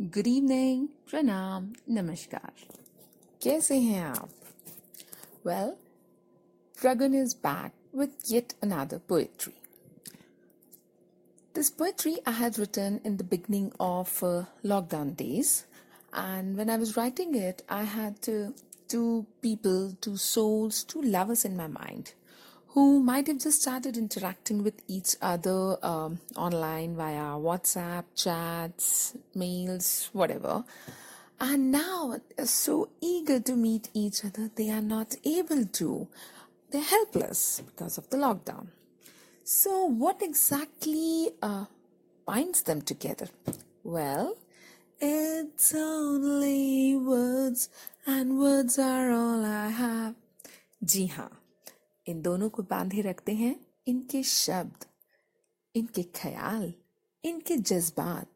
[0.00, 2.52] Good evening प्रणाम नमस्कार
[3.42, 4.30] कैसे हैं आप
[5.46, 5.74] well
[6.80, 9.54] Pragun is back with yet another poetry.
[11.54, 15.66] This poetry I had written in the beginning of uh, lockdown days,
[16.12, 18.52] and when I was writing it, I had uh,
[18.88, 22.14] two people, two souls, two lovers in my mind
[22.75, 30.09] who might have just started interacting with each other um, online via WhatsApp, chats, mails,
[30.11, 30.65] whatever.
[31.39, 36.09] And now so eager to meet each other, they are not able to.
[36.69, 38.67] They're helpless because of the lockdown.
[39.45, 41.65] So, what exactly uh,
[42.25, 43.27] binds them together?
[43.83, 44.35] Well,
[44.99, 47.69] it's only words,
[48.05, 50.15] and words are all I have.
[51.17, 51.44] हाँ
[52.07, 53.55] इन दोनों को बांधे रखते हैं
[53.87, 54.85] इनके शब्द,
[55.75, 56.73] इनके ख्याल,
[57.23, 58.27] इनके जज्बात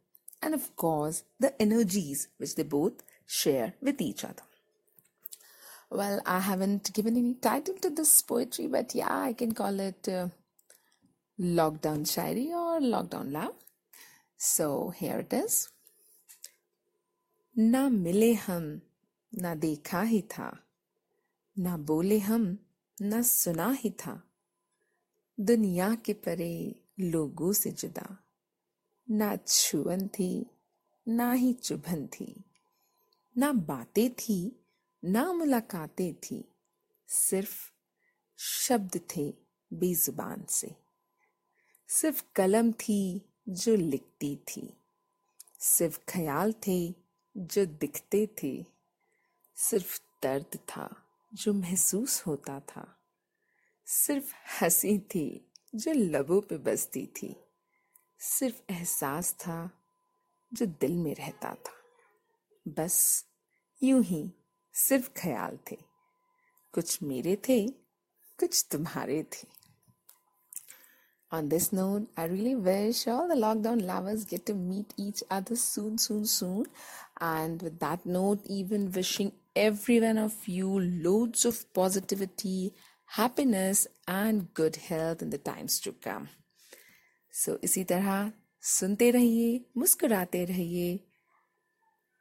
[0.44, 6.92] and of course the energies which they both share with each other well I haven't
[6.95, 10.09] given any title to this poetry but yeah I can call it
[11.40, 13.56] lockdown shayari और lockdown love
[14.40, 15.67] so here it is
[17.58, 18.81] ना मिले हम,
[19.34, 20.66] ना देखा ही था,
[21.59, 22.58] ना बोले हम
[23.02, 24.23] न सुना ही था।
[25.39, 28.23] दुनिया के परे लोगों से जुदा।
[29.11, 30.45] ना छुअन थी,
[31.08, 32.44] ना ही चुभन थी।
[33.38, 34.66] ना बातें थी,
[35.06, 36.52] ना मुलाकातें थी।
[37.08, 37.72] सिर्फ़
[38.38, 39.34] शब्द थे
[39.73, 40.75] बेजुबान से।
[41.88, 44.78] सिर्फ़ कलम थी जो लिखती थी।
[45.59, 46.95] सिर्फ़ ख्याल थे
[47.38, 48.66] जो दिखते थे।
[49.56, 52.85] सिर्फ़ दर्द था। जो महसूस होता था
[53.85, 57.35] सिर्फ़ हँसी थी जो लबों पे बसती थी
[58.19, 59.69] सिर्फ़ एहसास था
[60.53, 61.73] जो दिल में रहता था
[62.67, 63.25] बस
[63.83, 64.31] यूँ ही
[64.73, 65.77] सिर्फ़ ख्याल थे
[66.73, 67.67] कुछ मेरे थे
[68.39, 69.47] कुछ तुम्हारे थे
[71.31, 75.56] On this note, I really wish all the lockdown lovers get to meet each other
[75.56, 76.66] soon, soon, soon.
[77.22, 82.72] And with that note, even wishing every one of you loads of positivity,
[83.06, 86.28] happiness, and good health in the times to come.
[87.31, 88.31] So, इसी तरह
[88.62, 91.00] सुनते रहिए मुस्कुराते रहिए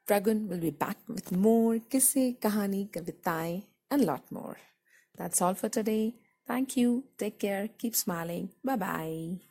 [0.05, 4.57] Pragun will be back with more kisse, kahani, kavitaएं and lot more.
[5.17, 6.15] That's all for today.
[6.45, 7.05] Thank you.
[7.17, 7.69] Take care.
[7.77, 8.49] Keep smiling.
[8.63, 9.39] Bye bye.